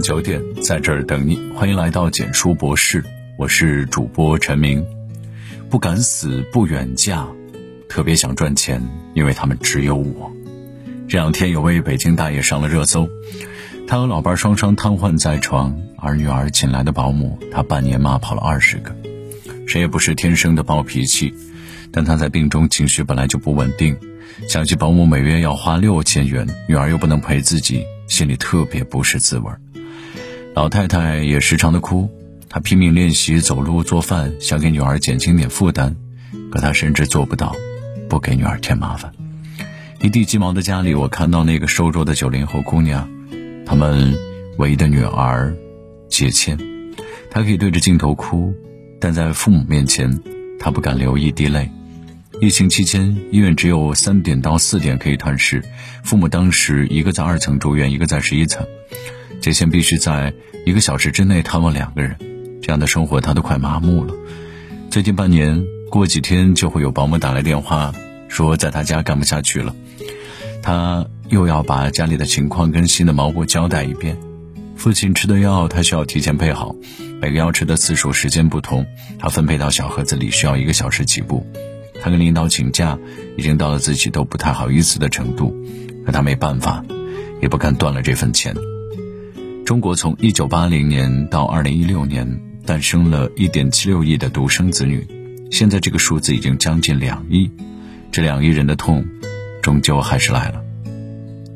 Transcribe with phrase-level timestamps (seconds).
[0.00, 1.38] 九点，在这儿等你。
[1.54, 3.04] 欢迎来到简书博士，
[3.36, 4.84] 我是主播陈明。
[5.68, 7.26] 不敢死，不远嫁，
[7.88, 8.82] 特别想赚钱，
[9.14, 10.32] 因为他们只有我。
[11.06, 13.08] 这两天有位北京大爷上了热搜，
[13.86, 18.96] 他和老伴双双瘫痪在床，而女儿请来的保姆，他半年骂跑了二十个。
[19.66, 21.34] 谁也不是天生的暴脾气，
[21.92, 23.96] 但他在病中情绪本来就不稳定，
[24.48, 27.84] 想起保姆每月要花六千元，女儿又不能陪自己。
[28.08, 29.48] 心里特别不是滋味
[30.60, 32.10] 老太太也时常的哭，
[32.50, 35.94] 她拼命练习走路、做饭，想给女儿减轻点负担，
[36.52, 37.56] 可她甚至做不到
[38.10, 39.10] 不给女儿添麻烦。
[40.02, 43.08] 一地鸡毛的家里，我看到那个瘦弱的九零后姑娘，
[43.64, 44.14] 他们
[44.58, 45.56] 唯一的女儿
[46.10, 46.58] 节谦，
[47.30, 48.52] 她可以对着镜头哭，
[49.00, 50.20] 但在父母面前，
[50.58, 51.70] 她不敢流一滴泪。
[52.38, 55.64] 疫情期间，医院只有三点到四点可以探视。
[56.04, 58.66] 父母当时一个在二层住院，一个在十一层，
[59.40, 60.32] 杰贤必须在
[60.66, 62.16] 一个小时之内探望两个人。
[62.62, 64.14] 这样的生活他都快麻木了。
[64.90, 67.92] 最近半年，过几天就会有保姆打来电话，
[68.28, 69.74] 说在他家干不下去了。
[70.62, 74.18] 他又要把家里的情况跟新的毛补交代一遍。
[74.76, 76.74] 父亲吃的药，他需要提前配好，
[77.20, 78.86] 每个药吃的次数、时间不同，
[79.18, 81.46] 他分配到小盒子里需要一个小时起步。
[82.02, 82.98] 他跟领导请假，
[83.36, 85.54] 已经到了自己都不太好意思的程度，
[86.04, 86.84] 可他没办法，
[87.42, 88.54] 也不敢断了这份钱。
[89.70, 95.06] 中国从一九八零年到二零一六年，诞生了一点七六亿的独生子女，
[95.52, 97.48] 现在这个数字已经将近两亿。
[98.10, 99.06] 这两亿人的痛，
[99.62, 100.60] 终究还是来了。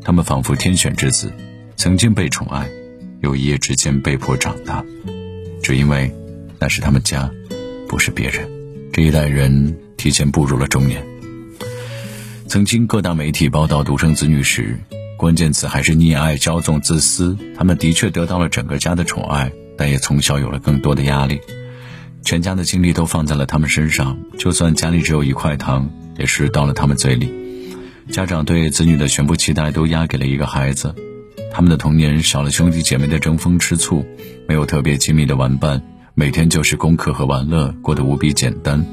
[0.00, 1.32] 他们仿佛天选之子，
[1.74, 2.68] 曾经被宠爱，
[3.20, 4.84] 又一夜之间被迫长大，
[5.60, 6.08] 只因为
[6.60, 7.28] 那是他们家，
[7.88, 8.48] 不是别人。
[8.92, 9.76] 这一代人。
[9.96, 11.04] 提前步入了中年。
[12.46, 14.78] 曾经各大媒体报道独生子女时，
[15.24, 17.34] 关键词还是溺爱、骄纵、自私。
[17.56, 21.40] 他们的确得到了整个家的宠爱，但也从小有了更多的压力。
[22.22, 25.88] 全家的精力都放在了他们身上，就算家里只有一块糖，
[26.18, 27.32] 也是到了他们嘴里。
[28.10, 30.94] 家长对子女的全部期待都压给了一个孩子，
[31.50, 34.04] 他们的童年少了兄弟姐妹的争风吃醋，
[34.46, 35.80] 没有特别亲密的玩伴，
[36.12, 38.84] 每天就是功课和玩乐，过得无比简单。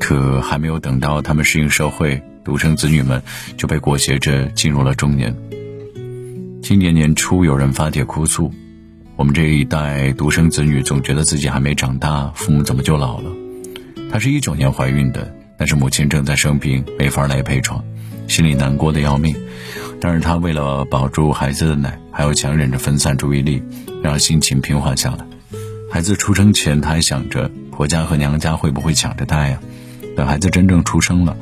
[0.00, 3.22] 可还没有等到他们适应社会，独生子女们
[3.56, 5.34] 就被裹挟着进入了中年。
[6.62, 8.52] 今年年初，有人发帖哭诉
[9.16, 13.30] ：“我们这一代独生子女总觉得自己还没长大，父母怎么就老了？”
[14.10, 17.82] 她是一九年怀孕的，但是母亲正在生病，没法来陪床，
[18.28, 19.34] 心里难过的要命。
[20.00, 23.62] 但是她为了保住孩子的奶，还要强忍着分散注意力，
[24.02, 25.24] 让心情平缓下来。
[25.90, 29.60] 孩子出生前，她还想着婆家和娘家会不会抢着带呀？
[30.16, 31.36] 等孩子真正出生了，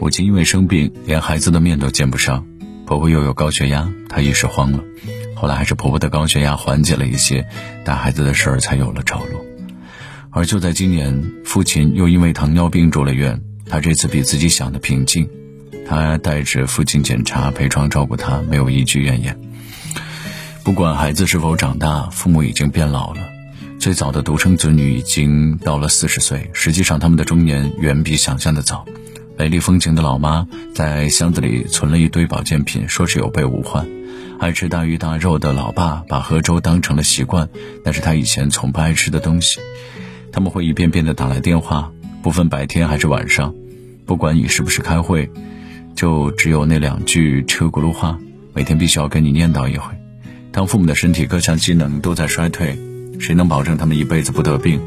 [0.00, 2.46] 母亲因为生病，连孩子的面都见不上。
[2.86, 4.80] 婆婆又有高血压，她一时慌了。
[5.34, 7.46] 后来还是婆婆的高血压缓解了一些，
[7.84, 9.44] 带孩子的事儿才有了着落。
[10.30, 15.28] 而就在今年，父亲又因为糖尿病住了院，他这次比自己想的平静。
[15.86, 19.38] 他带着父亲检查，陪床照顾他，没有一句怨言。
[20.62, 23.20] 不管孩子是否长大，父母已经变老了。
[23.80, 28.84] 最早的独生子女已经到了四十岁，实际上他们的中年远比想象的早。
[29.38, 33.86] 美丽风情的老妈在箱子里存了一堆保健品，说是有备无患。
[34.40, 37.48] 爱吃大鱼大肉的老爸把喝粥当成了习惯，
[37.84, 39.60] 那是他以前从不爱吃的东西。
[40.32, 43.54] 他们会一遍遍的打来电话，不分白天还是晚上，
[44.06, 45.30] 不管你是不是开会，
[45.94, 48.18] 就只有那两句车轱辘话，
[48.52, 49.94] 每天必须要跟你念叨一回。
[50.50, 52.76] 当父母的身体各项机能都在衰退。
[53.20, 54.80] 谁能保证他们一辈子不得病？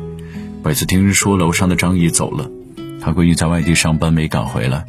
[0.62, 2.52] 每次听说楼上的张姨走了，
[3.02, 4.86] 她闺女在外地上班没赶回来，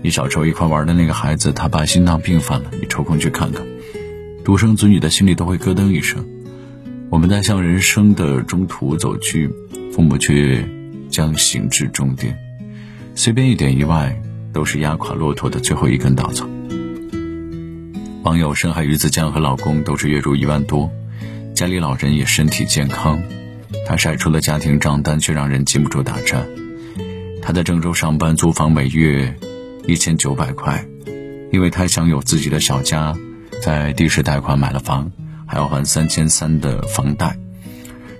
[0.00, 3.66] 你小时候一块玩的那个孩子，他爸心脏病犯了，你抽空去看看。
[4.44, 6.24] 独生子女的心里都会咯噔一声。
[7.10, 9.50] 我们在向人生的中途走去，
[9.92, 10.64] 父母却
[11.10, 12.38] 将行至终点。
[13.16, 14.16] 随便一点意外，
[14.52, 16.48] 都是压垮骆驼的最后一根稻草。
[18.22, 20.88] 网友深海鱼子酱和老公都是月入一万多。
[21.54, 23.20] 家里老人也身体健康，
[23.84, 26.46] 他晒出了家庭账单，却让人禁不住打颤。
[27.48, 29.34] 他在郑州上班，租房每月
[29.86, 30.84] 一千九百块，
[31.50, 33.16] 因为他想有自己的小家，
[33.62, 35.10] 在地市贷款买了房，
[35.46, 37.38] 还要还三千三的房贷，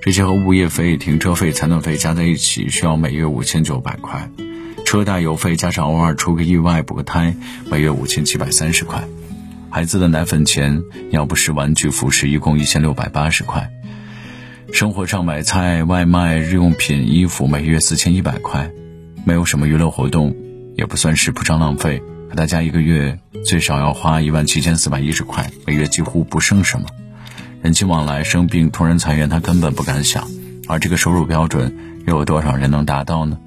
[0.00, 4.30] 这些和物业费、停车费、残暖费加在一起，需要每月五千九百块，
[4.86, 7.36] 车贷油费加上偶尔出个意外补个胎，
[7.70, 9.06] 每月五千七百三十块。
[9.69, 13.70] 孩子的奶粉钱，尿不湿玩具、服饰，一共一千六百八十块。
[14.72, 18.70] 生活上买菜、外卖、日用品、衣服，每月四千一百块。
[19.28, 20.34] 没有什么娱乐活动，
[20.75, 22.02] 也不算是铺张浪费。
[22.30, 26.86] 可大家一个月最少要花一万七千四百一十块，每月几乎不剩什么。
[27.60, 30.26] 人情往来，生病突然裁员，他根本不敢想。
[30.66, 31.76] 而这个收入标准，
[32.06, 33.38] 又有多少人能达到呢？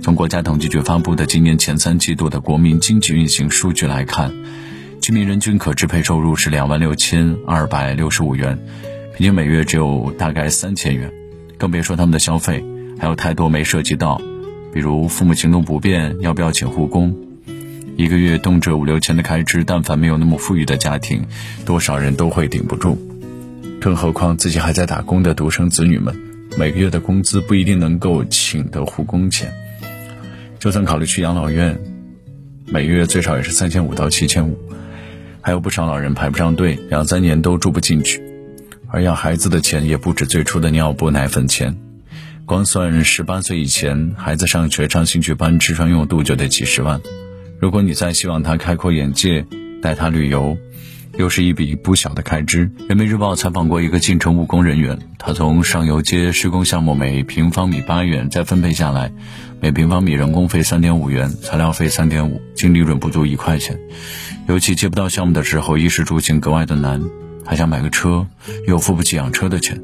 [0.00, 4.32] 从国家统计局发布的今年前三季度的国民经济运行数据来看，
[5.00, 8.56] 居民人均可支配收入是两万六千二百六十五元，
[9.16, 11.10] 平均每月只有大概三千元，
[11.58, 12.64] 更别说他们的消费，
[13.00, 14.20] 还有太多没涉及到，
[14.74, 17.14] 比如父母行动不便，要不要请护工？
[17.96, 21.24] 一个月动辄五六千的开支，但凡没有那么富裕的家庭，
[21.64, 22.98] 多少人都会顶不住。
[23.80, 26.12] 更何况自己还在打工的独生子女们，
[26.58, 29.52] 每个月的工资不一定能够请得护工钱。
[30.58, 31.78] 就算考虑去养老院，
[32.66, 34.58] 每月最少也是三千五到七千五，
[35.40, 38.20] 还有不少老人排不上队，两三年都住不进去。
[38.88, 41.76] 而养孩子的钱也不止最初的尿布、奶粉钱，
[42.46, 47.00] 光算十八岁以前，孩子上学、上兴趣班、吃穿用度就得几十万。
[47.58, 49.46] 如果你再希望他开阔眼界，
[49.80, 50.54] 带他旅游，
[51.16, 52.70] 又是一笔不小的开支。
[52.86, 59.10] 人民日报采访过一个进城务工人员，他从上游接施工项目，每平方米八元，再分配下来，
[59.62, 63.78] 每平方米人工费三点五元，材料费三点五，净利润不足一块钱。
[64.48, 67.02] 尤其接不到项目的时候，衣食住行格外的难，
[67.44, 68.26] 还想买个车，
[68.66, 69.82] 又付不起养车的钱。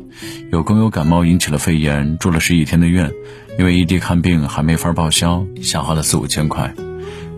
[0.50, 3.10] 有工友感冒引起了肺炎，住了十几天的院，
[3.58, 6.74] 因为异地看病还没法报销，瞎花了四五千块。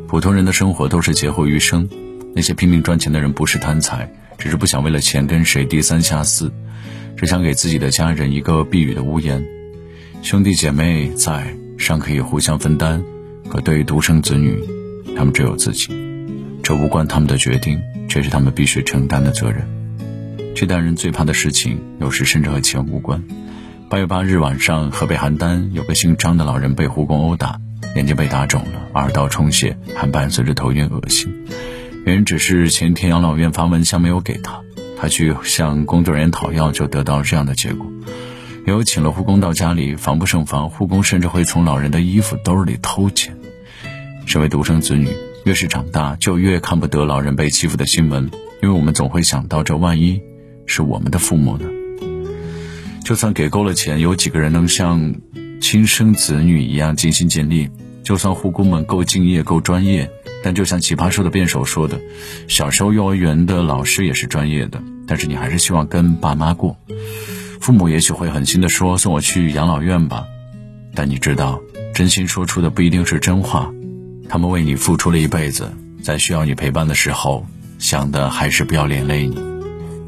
[0.06, 1.88] 普通人的生活都是劫后余生，
[2.34, 6.52] 那些拼命赚钱的人不是贪财，只是不想为了钱跟谁低三下四，
[7.16, 9.44] 只想给自己的家人一个避雨的屋檐。
[10.22, 13.02] 兄弟姐妹在尚可以互相分担，
[13.48, 14.62] 可对于独生子女，
[15.16, 15.88] 他们只有自己，
[16.62, 19.81] 这无关他们的决定，却是他们必须承担的责任。
[20.54, 23.22] 这代人最怕的事情，有时甚至和钱无关。
[23.88, 27.58] 八月八日晚上，河北邯郸有个姓张的老人被护工殴打。
[27.94, 31.30] 眼睛被打肿了，耳道充血，还伴随着头晕恶心。
[32.06, 34.60] 原因只是前天养老院发蚊香没有给他，
[34.98, 37.86] 他去向工作人员讨要，就得到了这样的结果。
[38.64, 43.36] 有请了护工到家里，防不胜防，护工甚至会从老人的衣服兜里偷钱。
[44.26, 45.08] 身为独生子女，
[45.44, 48.30] 越是长大就越看不得老人被欺负的新闻，
[48.62, 50.22] 因为我们总会想到，这万一
[50.66, 51.66] 是我们的父母呢？
[53.04, 55.14] 就算给够了钱，有几个人能像
[55.60, 57.68] 亲生子女一样尽心尽力？
[58.02, 60.10] 就算护工们够敬业、够专业，
[60.42, 62.00] 但就像奇葩说的辩手说的，
[62.48, 66.76] 小时候幼儿园的老师也是专业的，但是你还是希望跟爸妈过。
[67.60, 70.24] 父母也许会狠心的说送我去养老院吧，
[70.96, 71.60] 但你知道，
[71.94, 73.72] 真心说出的不一定是真话。
[74.28, 75.70] 他们为你付出了一辈子，
[76.02, 77.46] 在需要你陪伴的时候，
[77.78, 79.51] 想的还是不要连累你。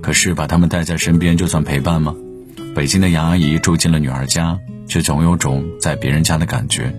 [0.05, 2.15] 可是把他们带在身边，就算陪伴吗？
[2.75, 4.61] 北京的杨阿姨住进了女儿家。
[4.87, 6.95] 却总有种在别人家的感觉，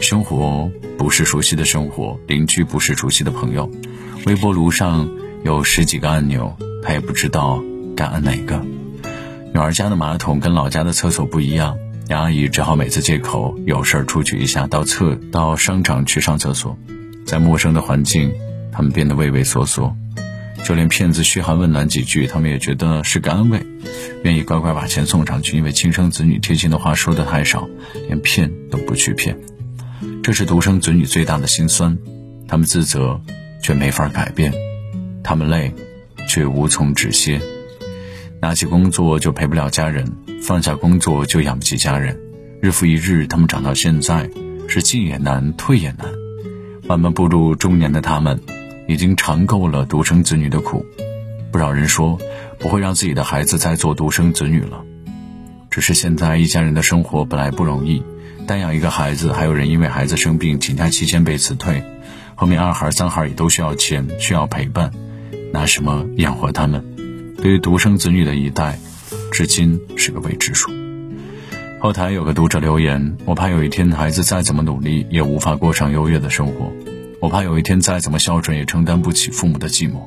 [0.00, 0.68] 生活
[0.98, 3.70] 不是熟悉的生活，邻居不是熟悉的朋友，
[4.26, 5.08] 微波炉上
[5.44, 7.62] 有十几个按钮，她也不知道
[7.96, 8.60] 该按哪个。
[9.54, 16.76] 女儿家的马桶跟老家的厕所不一样，杨阿姨只好每次借口有事儿出去一下，到厕到商场去上厕所，
[17.24, 18.32] 在陌生的环境，
[18.72, 19.94] 他们变得畏畏缩缩。
[20.64, 23.60] 就连骗子嘘寒问暖几句，他们也觉得是个安慰，
[24.22, 25.56] 愿意乖乖把钱送上去。
[25.56, 27.68] 因为亲生子女贴心的话说的太少，
[28.06, 29.36] 连骗都不去骗。
[30.22, 31.98] 这是独生子女最大的心酸，
[32.46, 33.20] 他们自责，
[33.62, 34.52] 却没法改变；
[35.24, 35.72] 他们累，
[36.28, 37.40] 却无从止歇。
[38.40, 40.06] 拿起工作就陪不了家人，
[40.42, 42.18] 放下工作就养不起家人。
[42.62, 44.30] 日复一日，他们长到现在，
[44.68, 46.06] 是进也难，退也难。
[46.86, 48.40] 慢慢步入中年的他们。
[48.90, 50.84] 已经尝够了独生子女的苦，
[51.52, 52.18] 不少人说
[52.58, 54.82] 不会让自己的孩子再做独生子女了。
[55.70, 58.02] 只是现在一家人的生活本来不容易，
[58.48, 61.84] 单养一个孩子，还有人因为孩子生病请假期间被辞退，
[62.34, 64.90] 后面二孩三孩也都需要钱，需要陪伴，
[65.52, 66.84] 拿什么养活他们？
[67.36, 68.76] 对于独生子女的一代，
[69.30, 70.68] 至今是个未知数。
[71.78, 76.72] 后台有个读者留言：“我怕有一天孩子再怎么努力，也无法过上优越的生活。”
[77.20, 80.06] 我怕有一天再怎么孝顺也承担不起父母的寂寞，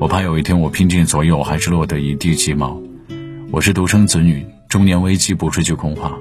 [0.00, 2.82] 我怕有一天我拼尽所有还是落得一地鸡毛。
[3.52, 6.18] 我是独生子女，中年危机不是句空话。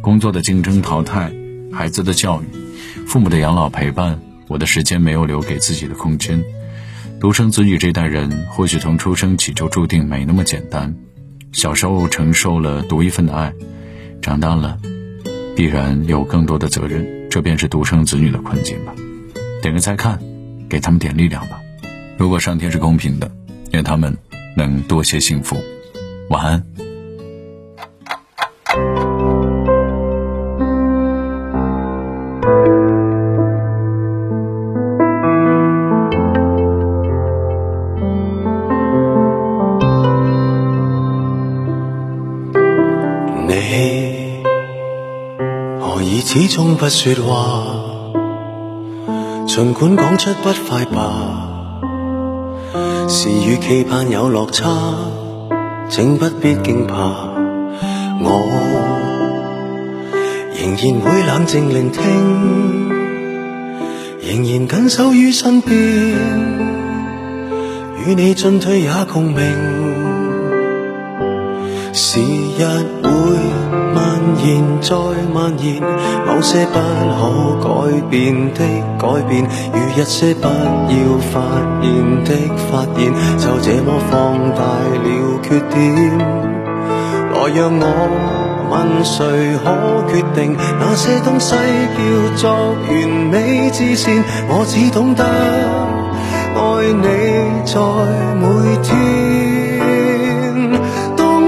[0.00, 1.32] 工作的竞争淘汰，
[1.72, 2.46] 孩子的教育，
[3.06, 6.42] 父母的养老陪伴，我的时间没有留给自己的空间。
[7.20, 10.92] 独生子女这代人或许从出生起就注定没那么简单，
[11.52, 13.52] 小时候承受了独一份的爱，
[14.20, 14.76] 长大了
[15.54, 18.92] 必然有更多的责任，这便是独生子女的困境吧。
[19.62, 20.18] 点个再看
[20.68, 21.60] 给他们点力量吧。
[22.16, 23.30] 如果上天是公平的
[23.72, 24.16] 愿他们
[24.56, 25.56] 能多些幸福。
[26.30, 26.64] 晚安。
[43.48, 44.42] 你
[45.80, 47.79] 何以始终不说话。
[49.60, 51.50] 尽管讲出不快吧，
[53.10, 54.64] 是与期盼有落差，
[55.90, 56.94] 请不必惊怕，
[58.22, 58.48] 我
[60.56, 62.88] 仍然会冷静聆听，
[64.22, 65.76] 仍然紧守于身边，
[68.06, 69.44] 与你进退也共鸣。
[71.92, 72.64] 时日
[73.02, 73.10] 会
[73.94, 74.09] 蔓
[74.44, 74.46] 延
[74.80, 74.94] 再
[75.34, 75.80] 蔓延，
[76.26, 76.78] 某些不
[77.20, 77.20] 可
[77.62, 77.68] 改
[78.08, 78.60] 变的
[78.98, 81.40] 改变，与一些不要发
[81.82, 81.84] 现
[82.24, 82.28] 的
[82.70, 82.98] 发现，
[83.38, 84.14] 就这么放
[84.54, 85.06] 大了
[85.42, 85.74] 缺点。
[87.32, 87.84] 来让我
[88.70, 88.72] 问
[89.04, 89.16] 谁
[89.64, 89.66] 可
[90.12, 90.38] 决定
[90.78, 91.54] 那些东西
[91.96, 92.44] 叫做
[92.88, 92.88] 完
[93.30, 94.22] 美之线？
[94.48, 95.24] 我只懂得
[96.54, 96.58] 爱
[96.92, 97.04] 你
[97.64, 97.74] 在
[98.40, 98.44] 每
[98.82, 98.88] 天。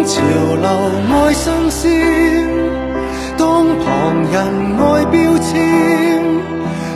[0.05, 0.21] 潮
[0.61, 0.67] 流
[1.15, 1.81] 爱新鲜，
[3.43, 3.85] 当旁
[4.31, 4.35] 人
[4.79, 5.51] 爱标签，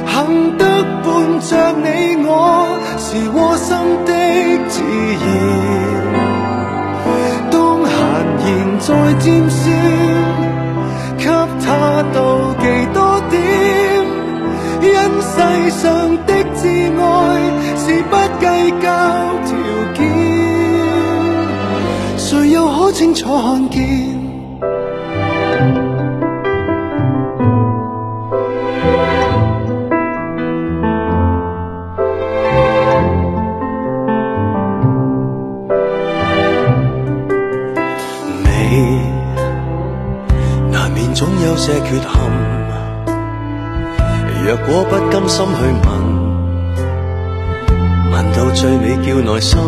[0.06, 0.14] 幸
[0.56, 0.62] 得
[1.02, 1.04] 伴
[1.40, 1.50] 着
[1.82, 1.86] 你
[2.24, 2.30] 我
[2.96, 3.68] 是窝心
[4.06, 4.12] 的
[4.68, 4.74] 自
[5.24, 5.26] 然。
[7.50, 7.54] 当
[7.90, 7.92] 闲
[8.46, 8.46] 言
[8.78, 8.88] 再
[9.18, 9.58] 尖酸，
[11.18, 11.26] 给
[11.64, 11.66] 他
[12.14, 12.16] 妒
[12.60, 12.96] 忌多
[13.28, 13.34] 点，
[14.82, 14.86] 因
[15.20, 15.34] 世
[15.72, 15.84] 上
[16.26, 16.62] 的挚
[16.96, 17.02] 爱
[17.74, 18.44] 是不计
[18.80, 18.86] 较
[19.42, 19.50] 条
[19.94, 19.98] 件。
[22.16, 24.15] 谁又可清楚看见？
[41.66, 42.06] 些缺陷，
[44.44, 45.88] 若果不甘心去问，
[48.12, 49.58] 问到最尾叫内心。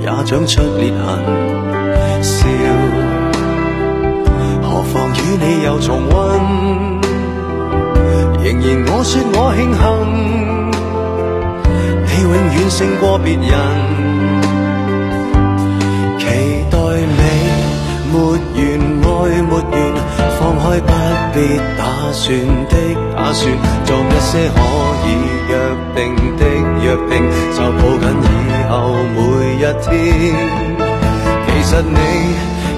[0.00, 1.02] 也长出裂痕，
[2.22, 2.46] 笑，
[4.62, 6.14] 何妨与你又重温？
[8.44, 9.82] 仍然我说我庆幸，
[12.06, 13.42] 你永远胜过别人。
[16.20, 16.24] 期
[16.70, 17.20] 待你没
[18.12, 18.16] 完，
[21.36, 22.24] 必打算
[22.70, 22.74] 的
[23.14, 23.44] 打算，
[23.84, 24.58] 做一些可
[25.04, 25.06] 以
[25.50, 25.52] 约
[25.94, 26.00] 定
[26.38, 26.42] 的
[26.80, 27.12] 约定，
[27.54, 28.72] 就抱紧以后
[29.14, 29.18] 每
[29.56, 29.86] 一天。
[31.44, 31.94] 其实你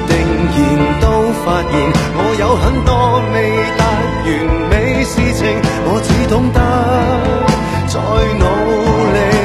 [0.09, 0.11] 定
[0.51, 0.59] 然
[1.01, 1.05] 都
[1.45, 1.73] 发现，
[2.17, 2.91] 我有很多
[3.33, 3.37] 未
[3.79, 3.81] 达
[4.27, 4.27] 完
[4.69, 4.73] 美
[5.05, 5.41] 事情，
[5.85, 6.59] 我只懂得
[7.87, 7.95] 再
[8.41, 8.45] 努
[9.15, 9.38] 力。